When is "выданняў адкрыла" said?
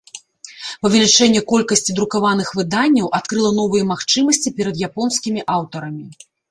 2.63-3.55